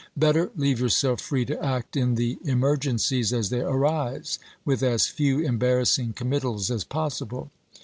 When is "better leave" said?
0.17-0.79